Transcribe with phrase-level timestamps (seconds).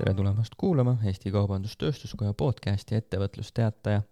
[0.00, 4.02] tere tulemast kuulama Eesti Kaubandus-Tööstuskoja podcasti Ettevõtlusteataja.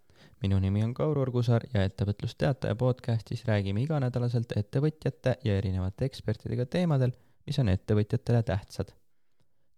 [0.42, 7.14] minu nimi on Kaur Urgusaar ja Ettevõtlusteataja podcastis räägime iganädalaselt ettevõtjate ja erinevate ekspertidega teemadel,
[7.46, 8.92] mis on ettevõtjatele tähtsad.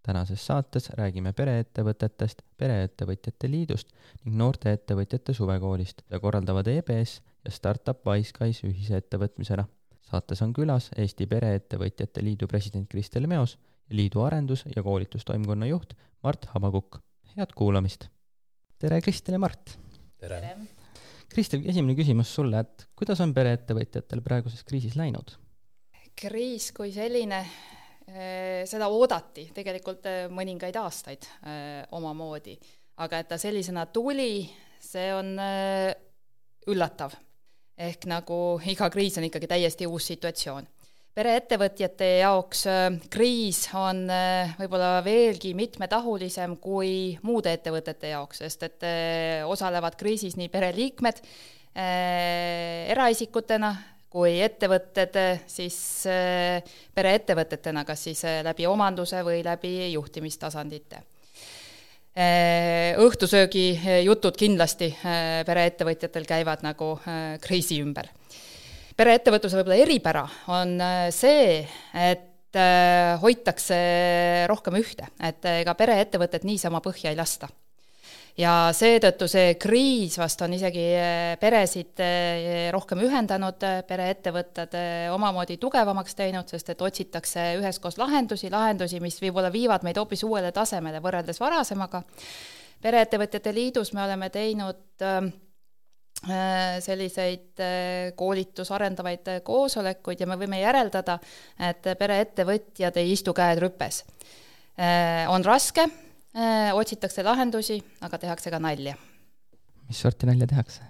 [0.03, 8.07] tänases saates räägime pereettevõtetest, Pereettevõtjate Liidust ning noorte ettevõtjate suvekoolist, mida korraldavad EBS ja Startup
[8.07, 9.65] Wiseguys ühise ettevõtmisena.
[10.11, 13.59] saates on külas Eesti Pereettevõtjate Liidu president Kristel Meos
[13.91, 16.99] liidu arendus- ja koolitustoimkonna juht Mart Habakukk.
[17.37, 18.07] head kuulamist!
[18.79, 19.79] tere, Kristel ja Mart!
[20.19, 20.57] tere!
[21.31, 25.37] Kristel, esimene küsimus sulle, et kuidas on pereettevõtjatel praeguses kriisis läinud?
[26.21, 27.39] kriis kui selline,
[28.69, 30.05] seda oodati tegelikult
[30.35, 31.27] mõningaid aastaid
[31.97, 32.59] omamoodi,
[33.01, 34.45] aga et ta sellisena tuli,
[34.81, 35.33] see on
[36.69, 37.15] üllatav.
[37.81, 40.67] ehk nagu iga kriis on ikkagi täiesti uus situatsioon
[41.15, 42.65] pereettevõtjate jaoks
[43.11, 44.05] kriis on
[44.59, 48.87] võib-olla veelgi mitmetahulisem kui muude ettevõtete jaoks, sest et
[49.47, 51.23] osalevad kriisis nii pereliikmed
[52.95, 53.75] eraisikutena
[54.11, 55.15] kui ettevõtted
[55.47, 55.77] siis
[56.95, 61.03] pereettevõtetena, kas siis läbi omanduse või läbi juhtimistasandite.
[62.99, 63.67] Õhtusöögi
[64.03, 64.91] jutud kindlasti
[65.47, 66.97] pereettevõtjatel käivad nagu
[67.45, 68.11] kriisi ümber
[69.01, 71.63] pereettevõtluse võib-olla eripära on äh, see,
[71.97, 73.81] et äh, hoitakse
[74.51, 77.49] rohkem ühte, et ega pereettevõtet niisama põhja ei lasta.
[78.41, 82.03] ja seetõttu see kriis vast on isegi äh, peresid
[82.77, 84.77] rohkem ühendanud, pereettevõtted
[85.15, 90.53] omamoodi tugevamaks teinud, sest et otsitakse üheskoos lahendusi, lahendusi, mis võib-olla viivad meid hoopis uuele
[90.53, 92.03] tasemele võrreldes varasemaga.
[92.83, 95.50] pereettevõtjate liidus me oleme teinud äh, Äh,
[96.21, 101.17] selliseid äh, koolitus arendavaid äh, koosolekuid ja me võime järeldada,
[101.57, 104.05] et pereettevõtjad ei istu käed rüpes.
[105.29, 105.85] on raske,
[106.73, 108.95] otsitakse lahendusi, aga tehakse ka nalja.
[109.89, 110.85] mis sorti nalja tehakse?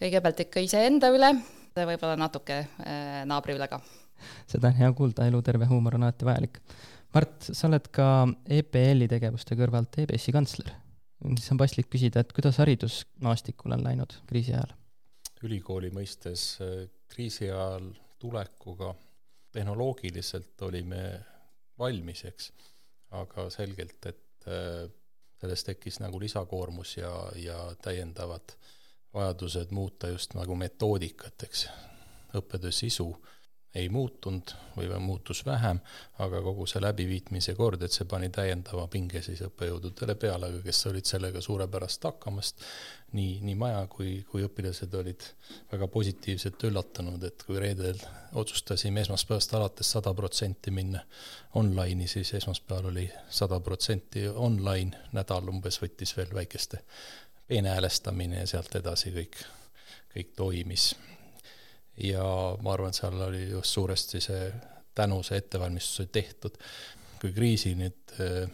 [0.00, 1.32] kõigepealt ikka iseenda üle,
[1.74, 2.66] võib-olla natuke
[3.24, 3.80] naabri üle ka.
[4.46, 6.60] seda on hea kuulda, eluterve huumor on alati vajalik.
[7.14, 10.83] Mart, sa oled ka EPL-i tegevuste kõrvalt EBS-i kantsler
[11.38, 14.74] siis on paslik küsida, et kuidas haridusmaastikul on läinud kriisi ajal?
[15.44, 18.94] ülikooli mõistes äh, kriisi ajal tulekuga
[19.52, 21.02] tehnoloogiliselt olime
[21.78, 22.50] valmis, eks,
[23.18, 24.86] aga selgelt, et äh,
[25.40, 28.56] sellest tekkis nagu lisakoormus ja, ja täiendavad
[29.14, 31.66] vajadused muuta just nagu metoodikat, eks,
[32.34, 33.10] õppetöö sisu
[33.74, 35.80] ei muutunud või muutus vähem,
[36.22, 41.08] aga kogu see läbiviitmise kord, et see pani täiendava pinge siis õppejõududele peale, kes olid
[41.08, 42.62] sellega suurepärast hakkamast,
[43.18, 45.26] nii, nii maja kui, kui õpilased olid
[45.72, 47.98] väga positiivselt üllatunud, et kui reedel
[48.38, 51.02] otsustasime esmaspäevast alates sada protsenti minna
[51.58, 56.82] online'i, siis esmaspäeval oli sada protsenti online, nädal umbes võttis veel väikeste
[57.48, 59.42] peenhäälestamine ja sealt edasi kõik,
[60.14, 60.92] kõik toimis
[62.02, 62.24] ja
[62.62, 64.46] ma arvan, et seal oli just suuresti see
[64.94, 66.60] tänu see ettevalmistus oli tehtud.
[67.20, 68.50] kui kriisi nüüd äh,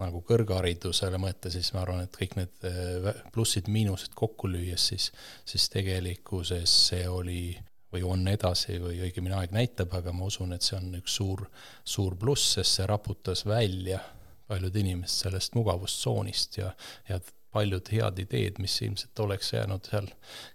[0.00, 5.10] nagu kõrgharidusele mõelda, siis ma arvan, et kõik need äh, plussid-miinused kokku lüües, siis,
[5.44, 7.52] siis tegelikkuses see oli
[7.92, 11.44] või on edasi või õigemini aeg näitab, aga ma usun, et see on üks suur,
[11.84, 14.00] suur pluss, sest see raputas välja
[14.48, 16.72] paljud inimesed sellest mugavustsoonist ja,
[17.08, 17.20] ja
[17.54, 20.08] paljud head ideed, mis ilmselt oleks jäänud seal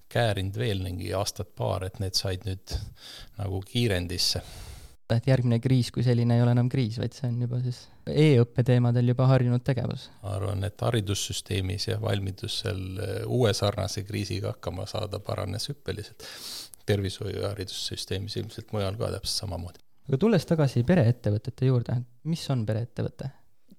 [0.10, 2.76] käärinud veel mingi aastat-paar, et need said nüüd
[3.40, 4.42] nagu kiirendisse.
[5.10, 7.80] et järgmine kriis kui selline ei ole enam kriis, vaid see on juba siis
[8.14, 10.10] e-õppe teemadel juba harjunud tegevus?
[10.24, 16.26] ma arvan, et haridussüsteemis ja valmidus seal äh, uue sarnase kriisiga hakkama saada paranes hüppeliselt.
[16.90, 19.86] tervishoiu ja haridussüsteemis ilmselt mujal ka täpselt samamoodi.
[20.10, 23.30] aga tulles tagasi pereettevõtete juurde, mis on pereettevõte?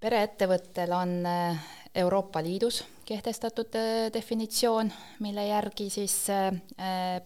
[0.00, 4.92] pereettevõttel on äh, Euroopa Liidus kehtestatud äh, definitsioon,
[5.24, 6.52] mille järgi siis äh,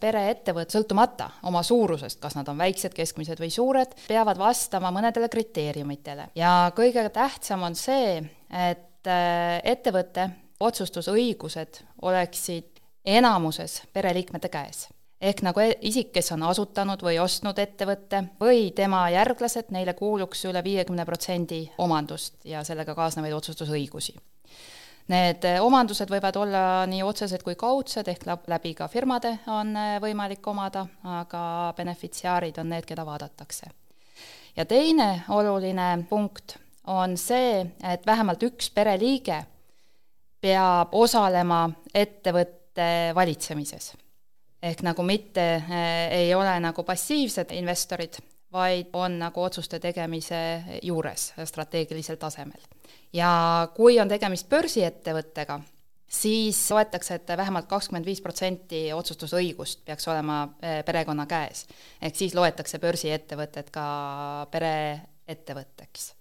[0.01, 6.31] pereettevõte, sõltumata oma suurusest, kas nad on väiksed, keskmised või suured, peavad vastama mõnedele kriteeriumitele.
[6.41, 10.31] ja kõige tähtsam on see, et ettevõtte
[10.65, 14.87] otsustusõigused oleksid enamuses pereliikmete käes
[15.25, 20.45] ehk nagu e-, isik, kes on asutanud või ostnud ettevõtte või tema järglased, neile kuuluks
[20.51, 24.17] üle viiekümne protsendi omandust ja sellega kaasnevaid otsustusõigusi.
[25.13, 29.97] Need eh, omandused võivad olla nii otsesed kui kaudsed, ehk läbi ka firmade on eh,
[30.01, 33.71] võimalik omada, aga benefitsiaarid on need, keda vaadatakse.
[34.57, 36.57] ja teine oluline punkt
[36.87, 39.43] on see, et vähemalt üks pereliige
[40.41, 43.95] peab osalema ettevõtte valitsemises
[44.65, 48.17] ehk nagu mitte äh, ei ole nagu passiivsed investorid,
[48.55, 50.39] vaid on nagu otsuste tegemise
[50.83, 52.63] juures strateegilisel tasemel.
[53.13, 55.61] ja kui on tegemist börsiettevõttega,
[56.09, 61.67] siis loetakse, et vähemalt kakskümmend viis protsenti otsustusõigust peaks olema eh, perekonna käes.
[62.03, 63.87] ehk siis loetakse börsiettevõtted ka
[64.51, 66.13] pereettevõtteks.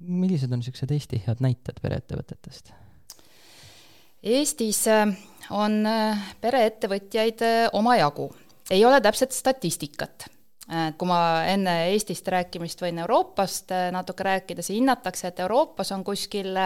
[0.00, 2.74] millised on niisugused Eesti head näited pereettevõtetest?
[4.22, 5.16] Eestis eh,
[5.50, 8.32] on eh, pereettevõtjaid omajagu.
[8.70, 10.32] ei ole täpset statistikat
[10.98, 16.56] kui ma enne Eestist rääkimist võin Euroopast natuke rääkida, siis hinnatakse, et Euroopas on kuskil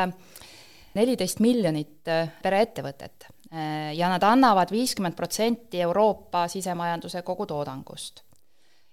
[0.96, 8.22] neliteist miljonit äh, pereettevõtet äh, ja nad annavad viiskümmend protsenti Euroopa sisemajanduse kogutoodangust.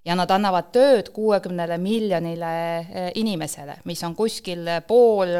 [0.06, 5.32] ja nad annavad tööd kuuekümnele miljonile äh, inimesele, mis on kuskil pool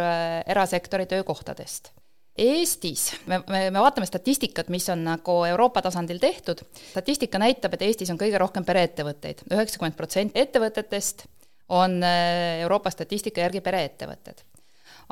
[0.48, 1.92] erasektori töökohtadest
[2.38, 7.86] Eestis, me, me, me vaatame statistikat, mis on nagu Euroopa tasandil tehtud, statistika näitab, et
[7.86, 11.28] Eestis on kõige rohkem pereettevõtteid, üheksakümmend protsenti ettevõtetest
[11.70, 14.42] on Euroopa statistika järgi pereettevõtted.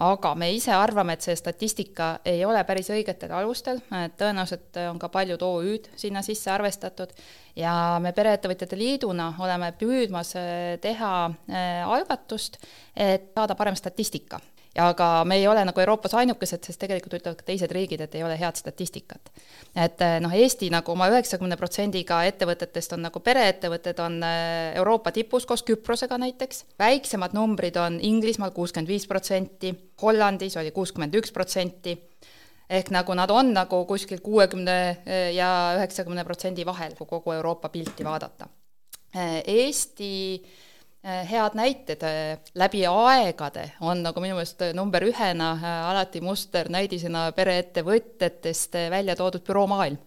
[0.02, 3.82] Aga me ise arvame, et see statistika ei ole päris õigetel alustel,
[4.18, 7.12] tõenäoliselt on ka paljud OÜ-d sinna sisse arvestatud.
[7.60, 12.58] Ja me Pereettevõtjate Liiduna oleme püüdmas eh, teha eh, algatust,
[12.96, 14.40] et saada parem statistika
[14.76, 18.16] ja aga me ei ole nagu Euroopas ainukesed, sest tegelikult ütlevad ka teised riigid, et
[18.16, 19.32] ei ole head statistikat.
[19.76, 25.12] et eh, noh, Eesti nagu oma üheksakümne protsendiga ettevõtetest on nagu pereettevõtted, on eh, Euroopa
[25.12, 31.36] tipus koos Küprosega näiteks, väiksemad numbrid on Inglismaal kuuskümmend viis protsenti, Hollandis oli kuuskümmend üks
[31.36, 31.98] protsenti,
[32.70, 37.70] ehk nagu nad on nagu kuskil kuuekümne eh, ja üheksakümne protsendi vahel, kui kogu Euroopa
[37.70, 38.48] pilti vaadata.
[39.12, 40.08] Eesti
[41.04, 45.56] head näited äh, läbi aegade on nagu minu meelest äh, number ühena
[45.90, 49.98] alati musternäidisena pereettevõtetest välja toodud büroomaailm.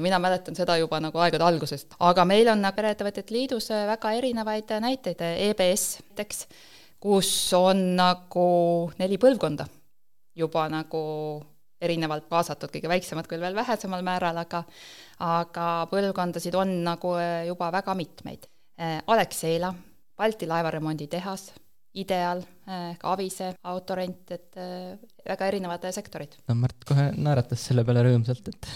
[0.00, 4.72] mina mäletan seda juba nagu aegade algusest, aga meil on nagu Pereettevõtjate Liidus väga erinevaid
[4.82, 6.40] näiteid, EBS näiteks,
[7.00, 9.68] kus on nagu neli põlvkonda
[10.36, 11.02] juba nagu
[11.80, 14.64] erinevalt kaasatud, kõige väiksemad küll veel vähesemal määral, aga
[15.22, 17.14] aga põlvkondasid on nagu
[17.46, 18.50] juba väga mitmeid.
[19.06, 19.70] Alexela
[20.20, 21.50] Balti laevaremonditehas,
[21.98, 22.42] Ideal,
[23.00, 24.92] ka Avise, autorent, et äh,
[25.26, 26.36] väga erinevad sektorid.
[26.46, 28.68] no Märt kohe naeratas selle peale rõõmsalt, et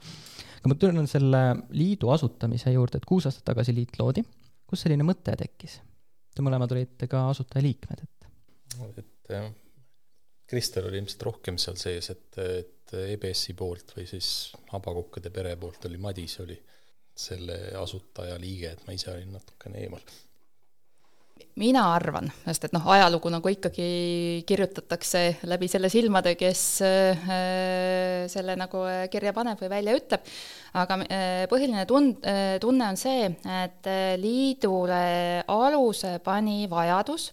[0.58, 1.42] aga ma tulen selle
[1.78, 4.24] liidu asutamise juurde, et kuus aastat tagasi liit loodi.
[4.66, 5.78] kust selline mõte tekkis?
[6.34, 8.28] Te mõlemad olite ka asutajaliikmed, et.
[9.04, 9.46] et jah,
[10.50, 15.86] Kristel oli ilmselt rohkem seal sees, et, et EBS-i poolt või siis Habakukkade pere poolt
[15.86, 16.58] oli Madis oli
[17.16, 20.02] selle asutajaliige, et ma ise olin natukene eemal
[21.56, 23.86] mina arvan, sest et noh, ajalugu nagu ikkagi
[24.48, 30.26] kirjutatakse läbi selle silmade, kes äh, selle nagu äh, kirja paneb või välja ütleb,
[30.76, 32.20] aga äh, põhiline tund-,
[32.60, 33.30] tunne on see,
[33.62, 33.88] et
[34.20, 35.00] liidule
[35.48, 37.30] aluse pani vajadus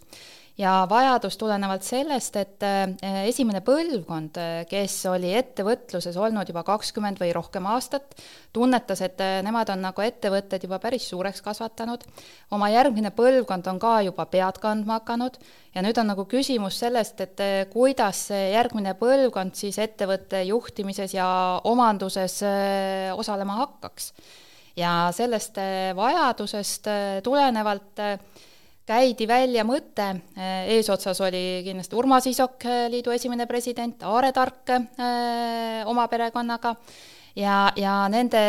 [0.58, 7.18] ja vajadus tulenevalt sellest, et eh, esimene põlvkond, eh, kes oli ettevõtluses olnud juba kakskümmend
[7.22, 8.14] või rohkem aastat,
[8.54, 12.06] tunnetas, et eh, nemad on nagu ettevõtted juba päris suureks kasvatanud,
[12.54, 15.42] oma järgmine põlvkond on ka juba pead kandma hakanud
[15.74, 21.28] ja nüüd on nagu küsimus sellest, et kuidas see järgmine põlvkond siis ettevõtte juhtimises ja
[21.66, 22.40] omanduses
[23.18, 24.14] osalema hakkaks.
[24.78, 25.58] ja sellest
[25.98, 26.88] vajadusest
[27.24, 28.02] tulenevalt
[28.88, 34.70] käidi välja mõte, äh, eesotsas oli kindlasti Urmas Isok, äh, liidu esimene president, Aare Tark
[34.76, 36.76] äh, oma perekonnaga,
[37.36, 38.42] ja, ja nende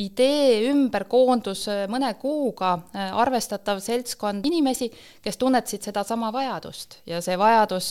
[0.00, 4.88] idee ümber koondus mõne kuuga arvestatav seltskond inimesi,
[5.22, 7.90] kes tunnetasid sedasama vajadust ja see vajadus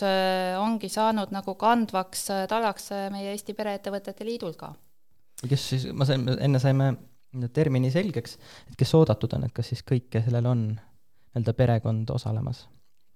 [0.57, 4.73] ongi saanud nagu kandvaks talaks meie Eesti Pereettevõtete Liidul ka.
[5.45, 6.95] kes siis, ma sain, enne saime
[7.53, 8.39] termini selgeks,
[8.71, 10.67] et kes oodatud on, et kas siis kõik, kellel on
[11.35, 12.65] nii-öelda perekond osalemas?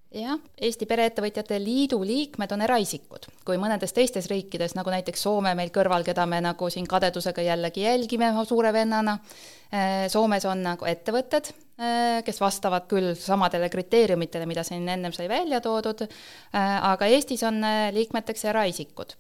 [0.09, 5.69] jah, Eesti Pereettevõtjate Liidu liikmed on eraisikud, kui mõnedes teistes riikides, nagu näiteks Soome meil
[5.73, 9.19] kõrval, keda me nagu siin kadedusega jällegi jälgime suure vennana,
[9.71, 15.29] eh, Soomes on nagu ettevõtted, eh, kes vastavad küll samadele kriteeriumitele, mida siin ennem sai
[15.29, 17.61] välja toodud, eh, aga Eestis on
[17.93, 19.13] liikmeteks eraisikud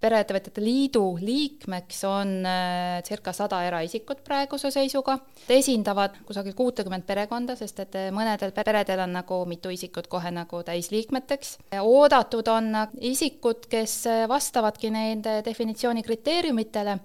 [0.00, 5.18] pereettevõtjate liidu liikmeks on äh, circa sada eraisikut praeguse seisuga,
[5.52, 10.62] esindavad kusagil kuutekümmet perekonda, sest et äh, mõnedel peredel on nagu mitu isikut kohe nagu
[10.64, 11.58] täisliikmeteks.
[11.82, 12.72] oodatud on
[13.12, 16.96] isikud, kes äh, vastavadki nende definitsiooni kriteeriumitele,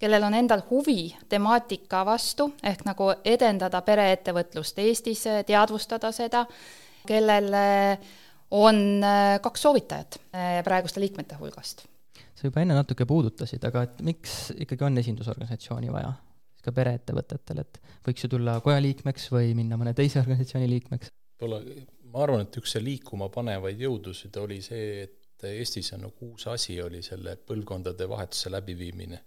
[0.00, 6.46] kellel on endal huvi temaatika vastu, ehk nagu edendada pereettevõtlust Eestis, teadvustada seda,
[7.06, 7.52] kellel
[8.50, 8.82] on
[9.44, 10.20] kaks soovitajat
[10.64, 11.89] praeguste liikmete hulgast
[12.40, 16.16] sa juba enne natuke puudutasid, aga et miks ikkagi on esindusorganisatsiooni vaja?
[16.60, 21.08] ka pereettevõtetel, et võiks ju tulla koja liikmeks või minna mõne teise organisatsiooni liikmeks?
[21.40, 21.60] võib-olla
[22.12, 25.16] ma arvan, et üks see liikuma panevaid jõudusid oli see, et
[25.48, 29.22] Eestis on nagu uus asi, oli selle põlvkondade vahetuse läbiviimine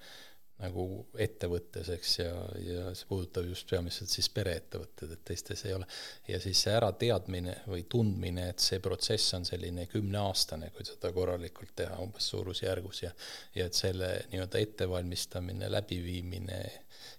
[0.63, 0.85] nagu
[1.19, 5.87] ettevõttes, eks, ja, ja see puudutab just peamiselt siis pereettevõtted, et teistes ei ole.
[6.27, 11.75] ja siis see ärateadmine või tundmine, et see protsess on selline kümneaastane, kui seda korralikult
[11.83, 13.11] teha umbes suurusjärgus ja
[13.55, 16.61] ja et selle nii-öelda ettevalmistamine, läbiviimine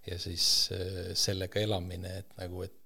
[0.07, 2.84] ja siis äh, sellega elamine, et nagu, et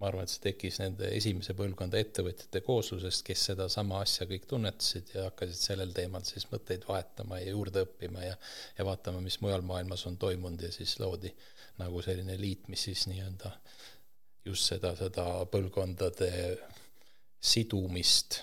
[0.00, 5.14] ma arvan, et see tekkis nende esimese põlvkonda ettevõtjate kooslusest, kes sedasama asja kõik tunnetasid
[5.14, 8.36] ja hakkasid sellel teemal siis mõtteid vahetama ja juurde õppima ja
[8.78, 11.32] ja vaatama, mis mujal maailmas on toimunud ja siis loodi
[11.78, 13.52] nagu selline liit, mis siis nii-öelda
[14.44, 16.30] just seda, seda põlvkondade
[17.44, 18.40] sidumist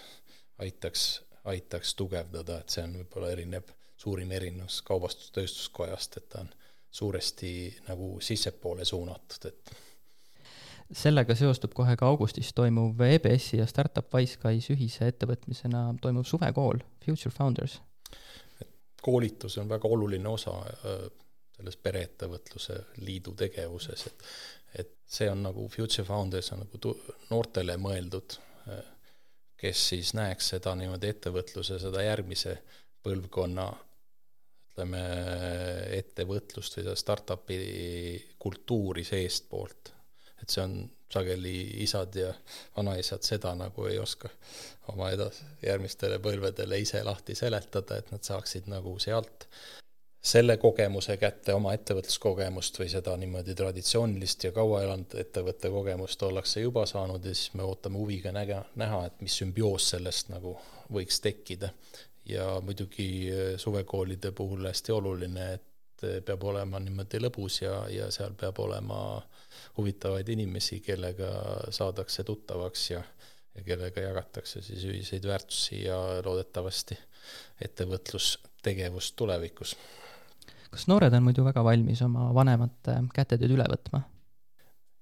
[0.62, 3.70] aitaks, aitaks tugevdada, et see on võib-olla erinev,
[4.02, 6.52] suurim erinevus Kaubandus-Tööstuskojast, et ta on
[6.92, 7.52] suuresti
[7.88, 9.74] nagu sissepoole suunatud, et
[10.98, 17.34] sellega seostub kohe ka augustis toimuv EBS-i ja Startup Wiseguys ühise ettevõtmisena toimuv suvekool Future
[17.36, 17.82] Founders.
[19.02, 21.06] koolitus on väga oluline osa äh,
[21.56, 24.26] selles pereettevõtluse liidu tegevuses, et
[24.80, 26.96] et see on nagu Future Founders on nagu tu-,
[27.30, 28.38] noortele mõeldud,
[28.72, 28.84] äh,
[29.60, 32.56] kes siis näeks seda niimoodi ettevõtluse, seda järgmise
[33.04, 33.66] põlvkonna
[34.72, 35.02] ütleme,
[35.98, 37.58] ettevõtlust või seda startup'i
[38.40, 39.92] kultuuri seestpoolt
[40.42, 40.76] et see on
[41.12, 42.34] sageli isad ja
[42.78, 44.30] vanaisad seda nagu ei oska
[44.94, 49.48] oma edas-, järgmistele põlvedele ise lahti seletada, et nad saaksid nagu sealt
[50.22, 56.62] selle kogemuse kätte, oma ettevõtluskogemust või seda niimoodi traditsioonilist ja kaua elanud ettevõtte kogemust ollakse
[56.62, 60.56] juba saanud ja siis me ootame huviga näge-, näha, et mis sümbioos sellest nagu
[60.94, 61.74] võiks tekkida.
[62.26, 65.64] ja muidugi suvekoolide puhul hästi oluline, et
[66.26, 69.00] peab olema niimoodi lõbus ja, ja seal peab olema
[69.78, 71.32] huvitavaid inimesi, kellega
[71.74, 73.02] saadakse tuttavaks ja,
[73.56, 76.98] ja kellega jagatakse siis ühiseid väärtusi ja loodetavasti
[77.62, 79.76] ettevõtlustegevust tulevikus.
[80.72, 84.06] kas noored on muidu väga valmis oma vanemate kätetööd üle võtma?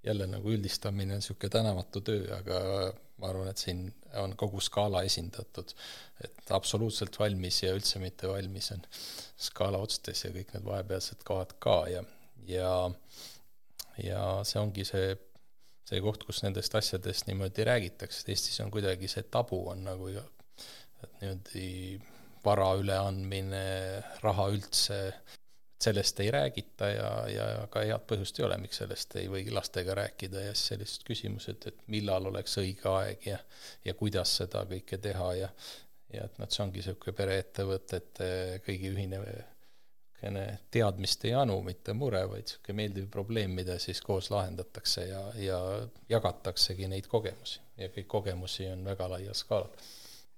[0.04, 2.60] Jälle nagu üldistamine on niisugune tänamatu töö, aga
[3.20, 3.82] ma arvan, et siin
[4.22, 5.74] on kogu skaala esindatud,
[6.24, 8.86] et absoluutselt valmis ja üldse mitte valmis on
[9.50, 12.04] skaala otstes ja kõik need vahepealsed kohad ka ja,
[12.48, 12.72] ja
[14.04, 15.12] ja see ongi see,
[15.88, 20.12] see koht, kus nendest asjadest niimoodi räägitakse, et Eestis on kuidagi see tabu on nagu,
[21.04, 22.00] et niimoodi
[22.46, 23.66] vara üleandmine,
[24.24, 25.00] raha üldse,
[25.80, 29.96] sellest ei räägita ja, ja ka head põhjust ei ole, miks sellest ei või lastega
[29.96, 33.38] rääkida ja siis sellised küsimused, et millal oleks õige aeg ja
[33.86, 35.54] ja kuidas seda kõike teha ja
[36.14, 38.28] ja et noh, see ongi niisugune pereettevõtete
[38.66, 45.08] kõigi ühine niisugune teadmiste janu, mitte mure, vaid niisugune meeldiv probleem, mida siis koos lahendatakse
[45.08, 45.60] ja, ja
[46.10, 49.72] jagataksegi neid kogemusi ja kõik kogemusi on väga laial skaalal.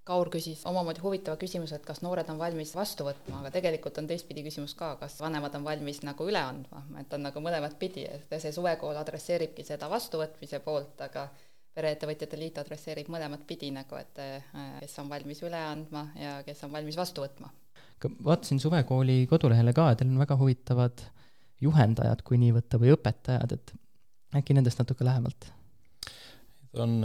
[0.03, 4.07] Kaur küsis omamoodi huvitava küsimuse, et kas noored on valmis vastu võtma, aga tegelikult on
[4.09, 8.07] teistpidi küsimus ka, kas vanemad on valmis nagu üle andma, et on nagu mõlemat pidi,
[8.09, 11.27] et see suvekool adresseeribki seda vastuvõtmise poolt, aga
[11.77, 16.65] pereettevõtjate liit adresseerib mõlemat pidi nagu, et äh, kes on valmis üle andma ja kes
[16.65, 17.53] on valmis vastu võtma
[18.23, 21.03] vaatasin suvekooli kodulehele ka, teil on väga huvitavad
[21.61, 23.73] juhendajad, kui nii võtta, või õpetajad, et
[24.37, 25.51] äkki nendest natuke lähemalt?
[26.79, 27.03] on,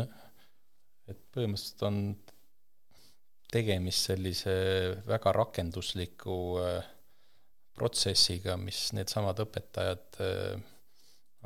[1.10, 1.96] et põhimõtteliselt on
[3.56, 4.54] tegemist sellise
[5.08, 6.92] väga rakendusliku äh,
[7.76, 10.64] protsessiga, mis needsamad õpetajad äh,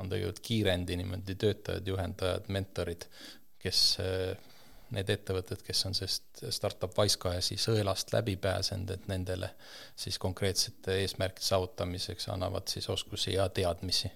[0.01, 3.05] on tegelikult kiirendi niimoodi töötajad, juhendajad, mentorid,
[3.61, 4.51] kes äh,
[4.91, 9.53] need ettevõtted, kes on sellest startup Wisecaja sõelast läbi pääsenud, et nendele
[9.95, 14.11] siis konkreetsete eesmärkide saavutamiseks annavad siis oskusi ja teadmisi.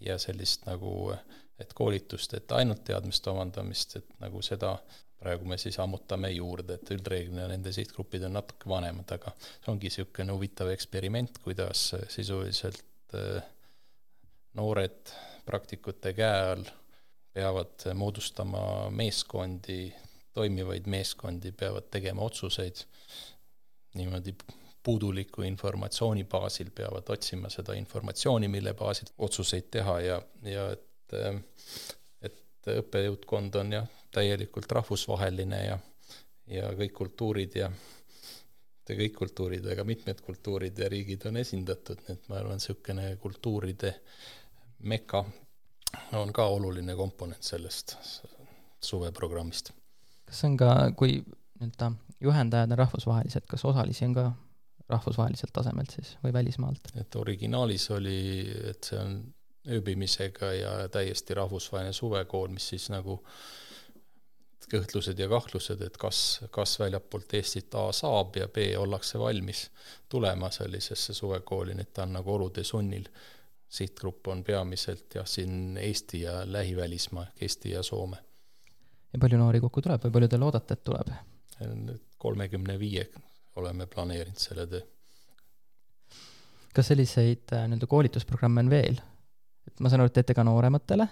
[0.00, 1.12] ja sellist nagu,
[1.60, 4.78] et koolitust, et ainult teadmiste omandamist, et nagu seda
[5.20, 9.90] praegu me siis ammutame juurde, et üldreeglina nende sihtgrupid on natuke vanemad, aga see ongi
[9.90, 13.42] niisugune huvitav eksperiment, kuidas sisuliselt äh,
[14.58, 15.14] noored
[15.46, 16.64] praktikute käe all
[17.32, 19.92] peavad moodustama meeskondi,
[20.34, 22.82] toimivaid meeskondi, peavad tegema otsuseid.
[23.94, 24.34] Niimoodi
[24.82, 31.16] puuduliku informatsiooni baasil, peavad otsima seda informatsiooni, mille baasil otsuseid teha ja, ja et,
[32.60, 35.78] et õppejõudkond on jah, täielikult rahvusvaheline ja,
[36.50, 42.16] ja kõik kultuurid ja mitte kõik kultuurid, aga mitmed kultuurid ja riigid on esindatud, nii
[42.18, 43.94] et ma arvan, niisugune kultuuride
[44.90, 45.24] meka
[46.18, 47.96] on ka oluline komponent sellest
[48.80, 49.72] suveprogrammist
[50.30, 51.90] kas on ka, kui nii-öelda
[52.22, 54.30] juhendajad on rahvusvahelised, kas osalisi on ka
[54.90, 56.92] rahvusvaheliselt tasemelt siis või välismaalt?
[57.00, 58.20] et originaalis oli,
[58.70, 59.18] et see on
[59.68, 63.20] ööbimisega ja täiesti rahvusvaheline suvekool, mis siis nagu
[64.70, 69.64] kõhtlused ja kahtlused, et kas, kas väljapoolt Eestit A saab ja B ollakse valmis
[70.08, 73.08] tulema sellisesse suvekooli, nii et ta on nagu olude sunnil.
[73.70, 78.16] sihtgrupp on peamiselt jah, siin Eesti ja lähivälismaa ehk Eesti ja Soome.
[79.12, 81.12] ja palju noori kokku tuleb või palju te loodate, et tuleb?
[82.18, 83.08] kolmekümne viie
[83.56, 84.80] oleme planeerinud selle töö.
[86.74, 89.00] kas selliseid äh, nii-öelda koolitusprogramme on veel?
[89.70, 91.08] Et ma saan aru, et teete ka noorematele?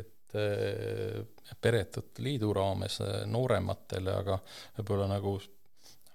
[0.00, 4.38] et äh, Peretute Liidu raames äh, noorematele, aga
[4.78, 5.36] võib-olla nagu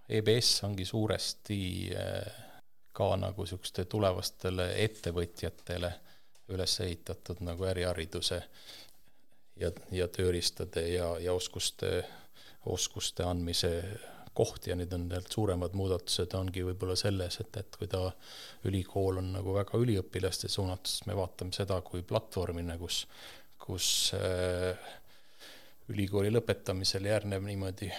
[0.09, 1.59] EBS ongi suuresti
[2.95, 5.89] ka nagu niisuguste tulevastele ettevõtjatele
[6.53, 8.37] üles ehitatud nagu ärihariduse
[9.59, 12.03] ja, ja tööriistade ja, ja oskuste,
[12.65, 13.71] oskuste andmise
[14.35, 18.09] koht ja nüüd on need suuremad muudatused ongi võib-olla selles, et, et kui ta,
[18.69, 23.05] ülikool on nagu väga üliõpilaste suunatud, siis me vaatame seda kui platvormina, kus,
[23.65, 23.87] kus
[24.17, 24.75] äh,
[25.93, 27.91] ülikooli lõpetamisel järgneb niimoodi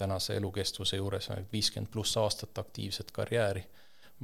[0.00, 3.66] tänase elukestvuse juures viiskümmend pluss aastat aktiivset karjääri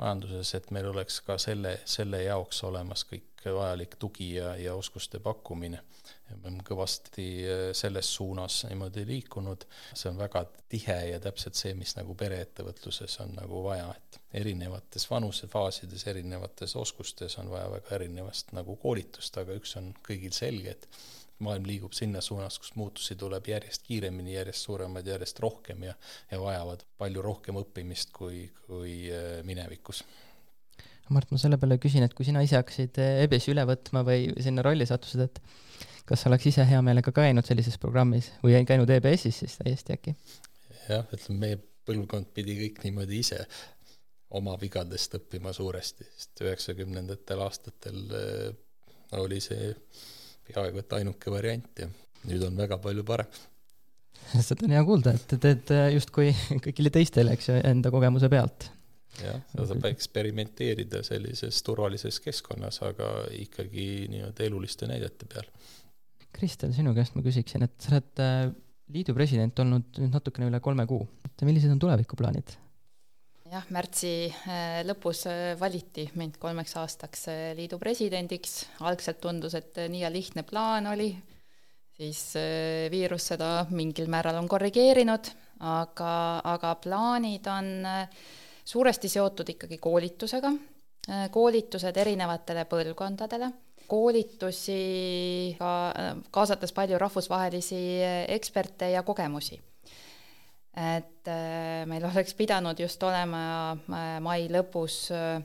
[0.01, 5.21] majanduses, et meil oleks ka selle, selle jaoks olemas kõik vajalik tugi ja, ja oskuste
[5.23, 5.81] pakkumine.
[6.29, 11.75] me oleme kõvasti äh, selles suunas niimoodi liikunud, see on väga tihe ja täpselt see,
[11.79, 18.53] mis nagu pereettevõtluses on nagu vaja, et erinevates vanusefaasides, erinevates oskustes on vaja väga erinevast
[18.59, 20.89] nagu koolitust, aga üks on kõigil selge, et
[21.45, 25.95] maailm liigub sinna suunas, kus muutusi tuleb järjest kiiremini, järjest suuremaid, järjest rohkem ja,
[26.31, 30.03] ja vajavad palju rohkem õppimist kui, kui äh, minevikus.
[31.13, 34.33] Mart, ma selle peale küsin, et kui sina ise hakkasid äh, EBS-i üle võtma või
[34.43, 35.41] sinna rolli sattusid, et
[36.09, 40.17] kas sa oleks ise hea meelega käinud sellises programmis või käinud EBS-is siis täiesti äkki?
[40.89, 43.41] jah, ütleme meie põlvkond pidi kõik niimoodi ise
[44.37, 49.75] oma vigadest õppima suuresti, sest üheksakümnendatel aastatel äh, oli see
[50.49, 51.89] peaaegu et ainuke variant ja
[52.27, 53.31] nüüd on väga palju parem.
[54.49, 56.33] seda on hea kuulda, et te teete justkui
[56.65, 58.71] kõigile teistele, eks ju, enda kogemuse pealt.
[59.23, 65.49] jah, seda saab eksperimenteerida sellises turvalises keskkonnas, aga ikkagi nii-öelda eluliste näidete peal.
[66.37, 68.41] Kristel, sinu käest ma küsiksin, et sa oled äh,
[68.93, 72.59] liidu president olnud nüüd natukene üle kolme kuu, et millised on tulevikuplaanid?
[73.51, 79.79] Jah, märtsi äh, lõpus äh, valiti mind kolmeks aastaks äh, liidu presidendiks, algselt tundus, et
[79.93, 81.11] nii lihtne plaan oli,
[81.97, 82.23] siis
[82.93, 85.31] viirus seda mingil määral on korrigeerinud,
[85.65, 87.71] aga, aga plaanid on
[88.67, 90.51] suuresti seotud ikkagi koolitusega,
[91.33, 93.49] koolitused erinevatele põlvkondadele,
[93.89, 94.83] koolitusi
[95.57, 95.71] ka
[96.35, 97.81] kaasates palju rahvusvahelisi
[98.37, 99.57] eksperte ja kogemusi
[100.77, 105.41] et äh, meil oleks pidanud just olema äh, mai lõpus äh,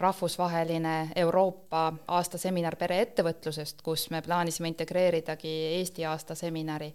[0.00, 6.88] rahvusvaheline Euroopa aastaseminar pereettevõtlusest, kus me plaanisime integreeridagi Eesti aastaseminari,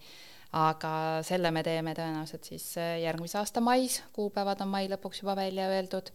[0.57, 2.65] aga selle me teeme tõenäoliselt siis
[3.03, 6.09] järgmise aasta mais, kuupäevad on mai lõpuks juba välja öeldud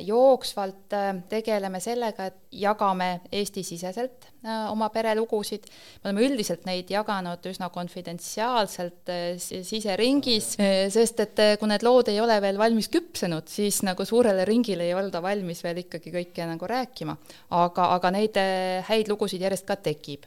[0.00, 5.66] jooksvalt äh, tegeleme sellega, et jagame Eesti-siseselt äh, oma perelugusid,
[6.00, 9.12] me oleme üldiselt neid jaganud üsna konfidentsiaalselt
[9.42, 10.54] siseringis,
[10.94, 14.96] sest et kui need lood ei ole veel valmis küpsenud, siis nagu suurele ringile ei
[14.96, 17.18] olda valmis veel ikkagi kõike nagu rääkima.
[17.60, 18.40] aga, aga neid
[18.88, 20.24] häid lugusid järjest ka tekib.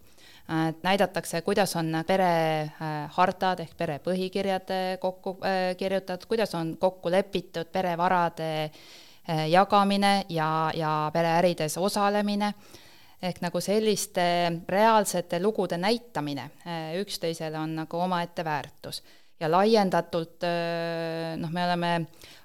[0.69, 5.38] Et näidatakse, kuidas on perehardad ehk pere põhikirjad kokku
[5.77, 9.09] kirjutatud, kuidas on kokku lepitud perevarade Äh,
[9.50, 12.54] jagamine ja, ja pereärides osalemine,
[13.22, 14.26] ehk nagu selliste
[14.70, 19.04] reaalsete lugude näitamine äh, üksteisele on nagu omaette väärtus.
[19.39, 21.92] ja laiendatult äh, noh, me oleme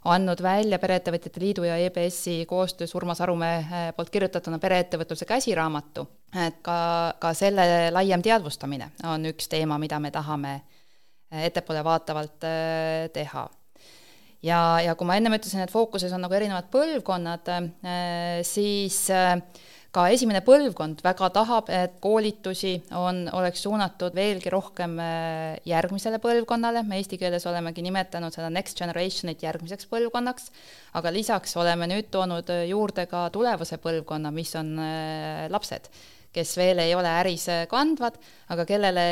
[0.04, 6.06] andnud välja Pereettevõtjate Liidu ja EBS-i koostöös Urmas Arumäe poolt kirjutatuna pereettevõtluse käsiraamatu,
[6.46, 10.60] et ka, ka selle laiem teadvustamine on üks teema, mida me tahame
[11.30, 12.46] ettepoole vaatavalt
[13.12, 13.48] teha
[14.44, 19.36] ja, ja kui ma ennem ütlesin, et fookuses on nagu erinevad põlvkonnad, äh, siis äh,
[19.94, 26.84] ka esimene põlvkond väga tahab, et koolitusi on, oleks suunatud veelgi rohkem äh, järgmisele põlvkonnale,
[26.86, 30.50] me eesti keeles olemegi nimetanud seda next generation'it järgmiseks põlvkonnaks,
[30.98, 34.76] aga lisaks oleme nüüd toonud juurde ka tulevase põlvkonna, mis on
[35.52, 35.88] lapsed,
[36.34, 38.18] kes veel ei ole äris kandvad,
[38.50, 39.08] aga kellele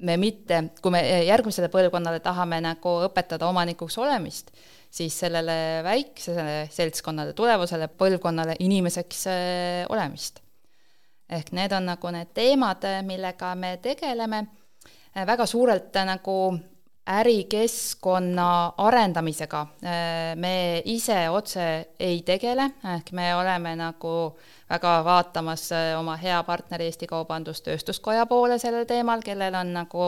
[0.00, 4.52] me mitte, kui me järgmisele põlvkonnale tahame nagu õpetada omanikuks olemist,
[4.90, 10.40] siis sellele väiksele seltskonnale, tulevasele põlvkonnale inimeseks äh, olemist.
[11.30, 14.44] ehk need on nagu need teemad, millega me tegeleme,
[15.14, 16.36] äh, väga suurelt nagu
[17.10, 19.66] ärikeskkonna arendamisega
[20.34, 21.64] me ise otse
[21.98, 24.14] ei tegele, ehk me oleme nagu
[24.70, 25.68] väga vaatamas
[25.98, 30.06] oma hea partneri Eesti Kaubandus-Tööstuskoja poole sellel teemal, kellel on nagu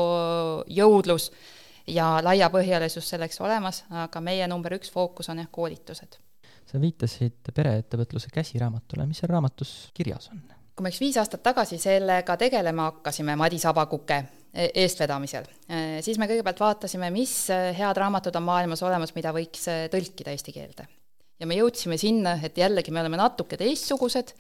[0.71, 1.31] jõudlus
[1.87, 6.19] ja laiapõhjalisus selleks olemas, aga meie number üks fookus on jah, koolitused.
[6.67, 10.43] sa viitasid pereettevõtluse käsiraamatule, mis seal raamatus kirjas on?
[10.77, 15.47] kui me üks viis aastat tagasi sellega tegelema hakkasime Madis Abakuke eestvedamisel.
[15.69, 20.35] E, siis me kõigepealt vaatasime, mis e, head raamatud on maailmas olemas, mida võiks tõlkida
[20.35, 20.89] eesti keelde.
[21.41, 24.35] ja me jõudsime sinna, et jällegi me oleme natuke teistsugused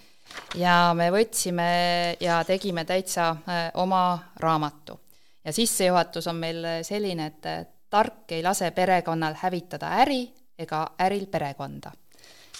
[0.60, 3.36] ja me võtsime ja tegime täitsa
[3.74, 5.00] oma raamatu.
[5.44, 10.22] ja sissejuhatus on meil selline, et tark ei lase perekonnal hävitada äri
[10.58, 11.92] ega äril perekonda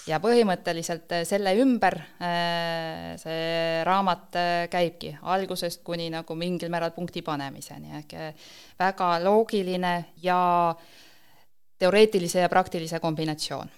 [0.08, 6.92] ja põhimõtteliselt äh, selle ümber äh, see raamat äh, käibki, algusest kuni nagu mingil määral
[6.96, 8.16] punkti panemiseni, ehk
[8.80, 10.40] väga loogiline ja
[11.78, 13.70] teoreetilise ja praktilise kombinatsioon.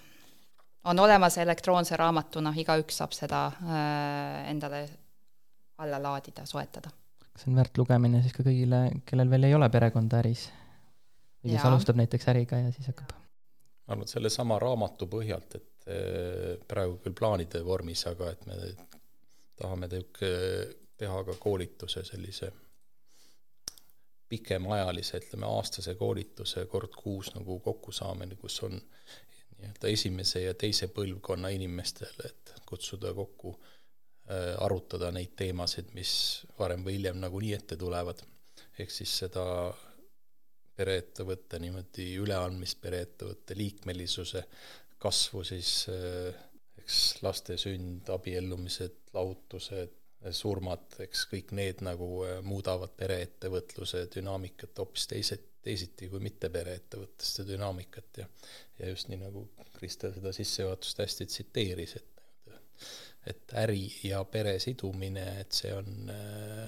[0.84, 3.46] on olemas elektroonse raamatuna, igaüks saab seda
[4.48, 4.88] endale
[5.78, 6.90] alla laadida, soetada.
[7.32, 10.48] kas see on väärt lugemine siis ka kõigile, kellel veel ei ole perekonda äris?
[11.44, 13.12] või kes alustab näiteks äriga ja siis hakkab?
[13.12, 18.55] ma arvan, et sellesama raamatu põhjalt, et praegu küll plaanide vormis, aga et me
[19.59, 19.88] tahame
[20.97, 22.49] teha ka koolituse sellise
[24.29, 28.81] pikemaajalise, ütleme aastase koolituse kord kuus nagu kokkusaamine, kus on
[29.59, 33.55] nii-öelda esimese ja teise põlvkonna inimestele, et kutsuda kokku,
[34.31, 36.14] äh, arutada neid teemasid, mis
[36.59, 38.23] varem või hiljem nagunii ette tulevad.
[38.79, 39.44] ehk siis seda
[40.77, 44.42] pereettevõtte niimoodi üleandmist, pereettevõtte liikmelisuse
[45.04, 46.32] kasvu siis eh,
[46.80, 50.00] eks laste sünd, abiellumised, lahutused,
[50.32, 57.46] surmad, eks kõik need nagu eh, muudavad pereettevõtluse dünaamikat hoopis teised, teisiti kui mitte pereettevõteste
[57.48, 58.28] dünaamikat ja
[58.78, 62.10] ja just nii, nagu Krista seda sissejuhatust hästi tsiteeris, et
[63.26, 66.64] et äri ja pere sidumine, et see on äh,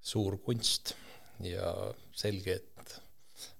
[0.00, 0.94] suur kunst
[1.44, 1.72] ja
[2.16, 2.73] selge, et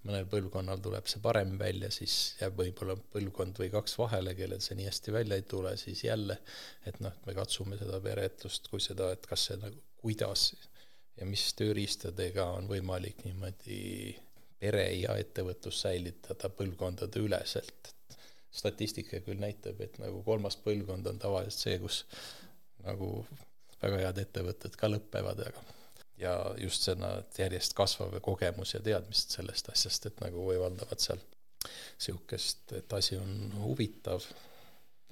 [0.07, 4.79] mõnel põlvkonnal tuleb see parem välja, siis jääb võib-olla põlvkond või kaks vahele, kellel see
[4.79, 6.39] nii hästi välja ei tule, siis jälle,
[6.87, 10.53] et noh, et me katsume seda pereetlust kui seda, et kas see nagu, kuidas
[11.19, 14.15] ja mis tööriistadega on võimalik niimoodi
[14.61, 17.93] pere ja ettevõtlus säilitada põlvkondade üleselt,
[18.55, 22.05] statistika küll näitab, et nagu kolmas põlvkond on tavaliselt see, kus
[22.85, 23.11] nagu
[23.83, 25.65] väga head ettevõtted ka lõpevad, aga
[26.19, 31.23] ja just seda, et järjest kasvav kogemus ja teadmised sellest asjast, et nagu võimaldavad seal
[31.65, 34.25] niisugust, et asi on huvitav,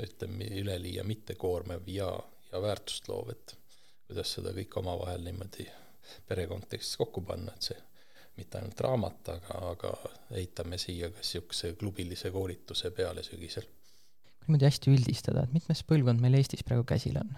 [0.03, 2.09] ütleme, üleliia mittekoormav ja,
[2.53, 3.57] ja väärtust loov, et
[4.09, 5.69] kuidas seda kõik omavahel niimoodi
[6.29, 7.79] pere kontekstis kokku panna, et see
[8.37, 9.93] mitte ainult raamat, aga, aga
[10.33, 13.67] ehitame siia ka niisuguse klubilise koolituse peale sügisel.
[14.43, 17.35] kui niimoodi hästi üldistada, et mitmes põlvkond meil Eestis praegu käsil on?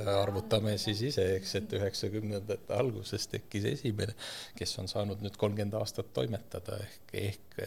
[0.00, 4.16] Arvutame siis ise, eks, et üheksakümnendate alguses tekkis esimene,
[4.58, 7.60] kes on saanud nüüd kolmkümmend aastat toimetada, ehk, ehk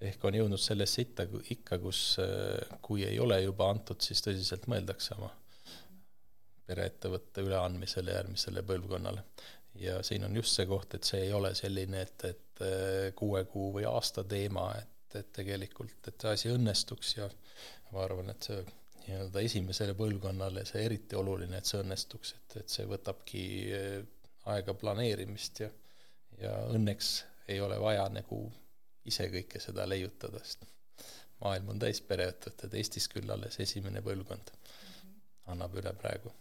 [0.00, 2.00] ehk on jõudnud sellesse itta, ikka, kus
[2.82, 5.28] kui ei ole juba antud, siis tõsiselt mõeldakse oma
[6.70, 9.24] pereettevõtte üleandmisele järgmisele põlvkonnale.
[9.80, 12.64] ja siin on just see koht, et see ei ole selline, et, et
[13.16, 17.28] kuue kuu või aasta teema, et, et tegelikult, et see asi õnnestuks ja
[17.92, 18.64] ma arvan, et see
[19.06, 23.44] nii-öelda esimesele põlvkonnale see eriti oluline, et see õnnestuks, et, et see võtabki
[23.76, 24.00] eh,
[24.50, 25.70] aega planeerimist ja
[26.40, 28.42] ja õnneks ei ole vaja nagu
[29.08, 30.66] ise kõike seda leiutada, sest
[31.40, 34.52] maailm on täis pereettevõtted, Eestis küll alles esimene põlvkond
[35.52, 36.32] annab üle praegu.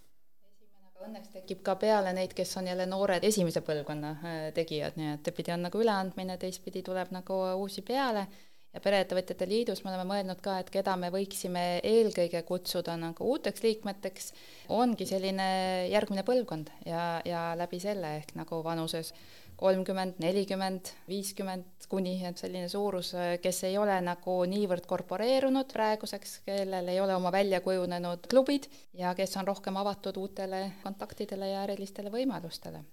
[0.99, 5.29] Õnneks tekib ka peale neid, kes on jälle noored esimese põlvkonna eh, tegijad, nii et
[5.31, 8.27] ühtpidi on nagu üleandmine, teistpidi tuleb nagu uusi peale
[8.73, 13.63] ja Pereettevõtjate Liidus me oleme mõelnud ka, et keda me võiksime eelkõige kutsuda nagu uuteks
[13.65, 14.32] liikmeteks,
[14.75, 15.49] ongi selline
[15.89, 19.13] järgmine põlvkond ja, ja läbi selle ehk nagu vanuses
[19.60, 23.12] kolmkümmend, nelikümmend, viiskümmend kuni, selline suurus,
[23.43, 29.12] kes ei ole nagu niivõrd korporeerunud praeguseks, kellel ei ole oma välja kujunenud klubid ja
[29.17, 32.86] kes on rohkem avatud uutele kontaktidele ja ärilistele võimalustele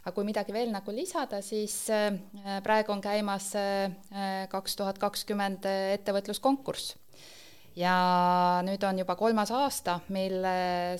[0.00, 2.16] aga kui midagi veel nagu lisada, siis äh,
[2.64, 6.96] praegu on käimas äh, kaks tuhat kakskümmend ettevõtluskonkurss
[7.78, 7.94] ja
[8.66, 10.40] nüüd on juba kolmas aasta, mil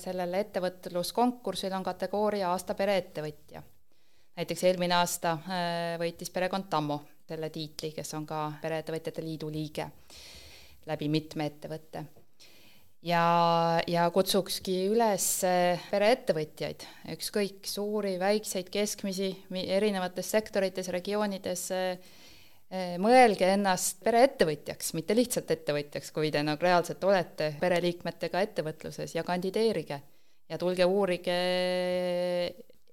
[0.01, 3.63] sellel ettevõtluskonkursil on kategooria aasta pereettevõtja.
[4.37, 9.87] näiteks eelmine aasta äh, võitis perekond Tammo selle tiitli, kes on ka Pereettevõtjate Liidu liige
[10.85, 12.03] läbi mitme ettevõtte
[13.05, 15.25] ja, ja kutsukski üles
[15.91, 16.85] pereettevõtjaid,
[17.15, 19.31] ükskõik, suuri, väikseid, keskmisi,
[19.65, 21.67] erinevates sektorites, regioonides,
[23.03, 30.01] mõelge ennast pereettevõtjaks, mitte lihtsalt ettevõtjaks, kui te nagu reaalselt olete pereliikmetega ettevõtluses ja kandideerige.
[30.51, 31.35] ja tulge uurige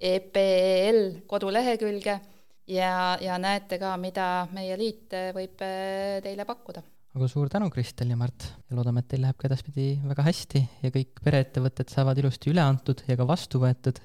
[0.00, 2.20] EPEL kodulehekülge
[2.66, 6.82] ja, ja näete ka, mida meie liit võib teile pakkuda
[7.16, 10.62] aga suur tänu, Kristel ja Mart, ja loodame, et teil läheb ka edaspidi väga hästi
[10.84, 14.00] ja kõik pereettevõtted saavad ilusti üle antud ja ka vastu võetud.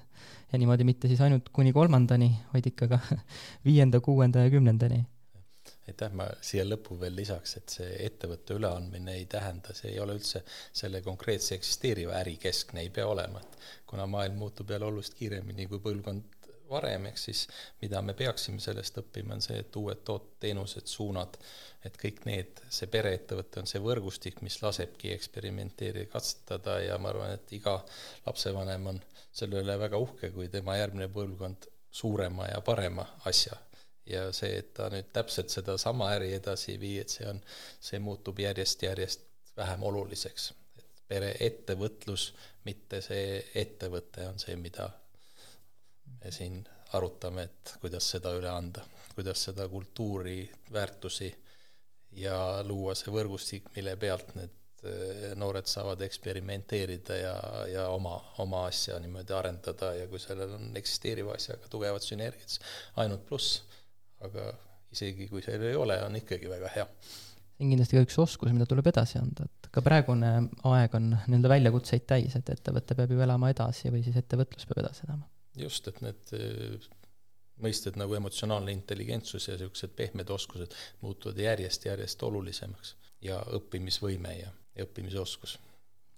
[0.54, 3.00] Ja niimoodi mitte siis ainult kuni kolmandani, vaid ikka ka
[3.68, 5.02] viienda, kuuenda ja kümnendani.
[5.88, 10.16] aitäh, ma siia lõppu veel lisaks, et see ettevõtte üleandmine ei tähenda, see ei ole
[10.16, 15.20] üldse selle konkreetse eksisteeriva äri keskne, ei pea olema, et kuna maailm muutub jälle oluliselt
[15.20, 16.33] kiiremini kui põlvkond
[16.74, 17.46] varem, ehk siis
[17.82, 21.38] mida me peaksime sellest õppima, on see, et uued tooted-teenused, suunad,
[21.86, 27.36] et kõik need, see pereettevõte on see võrgustik, mis lasebki eksperimenteerida, katsetada ja ma arvan,
[27.38, 27.78] et iga
[28.26, 33.58] lapsevanem on selle üle väga uhke, kui tema järgmine põlvkond suurema ja parema asja
[34.06, 37.40] ja see, et ta nüüd täpselt sedasama äri edasi ei vii, et see on,
[37.80, 39.24] see muutub järjest-järjest
[39.58, 40.54] vähem oluliseks.
[40.78, 42.34] et pereettevõtlus,
[42.66, 44.90] mitte see ettevõte on see, mida
[46.24, 46.62] me siin
[46.98, 48.84] arutame, et kuidas seda üle anda,
[49.16, 51.30] kuidas seda kultuuri, väärtusi
[52.20, 52.36] ja
[52.68, 57.34] luua see võrgustik, mille pealt need eh, noored saavad eksperimenteerida ja,
[57.72, 62.62] ja oma, oma asja niimoodi arendada ja kui sellel on eksisteeriva asjaga tugevad sünergiad, siis
[63.02, 63.62] ainult pluss.
[64.24, 64.54] aga
[64.94, 66.88] isegi kui seal ei ole, on ikkagi väga hea.
[67.58, 70.32] see on kindlasti ka üks oskus, mida tuleb edasi anda, et ka praegune
[70.70, 74.86] aeg on nii-öelda väljakutseid täis, et ettevõte peab ju elama edasi või siis ettevõtlus peab
[74.86, 76.88] edasi elama just, et need äh,
[77.64, 84.88] mõisted nagu emotsionaalne intelligentsus ja niisugused pehmed oskused muutuvad järjest-järjest olulisemaks ja õppimisvõime ja, ja
[84.88, 85.58] õppimisoskus.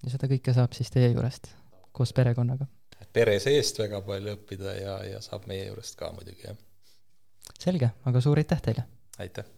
[0.03, 1.51] ja seda kõike saab siis teie juurest,
[1.91, 2.67] koos perekonnaga?
[3.13, 6.57] pere seest väga palju õppida ja, ja saab meie juurest ka muidugi, jah.
[7.59, 8.87] selge, aga suur aitäh teile!
[9.19, 9.51] aitäh!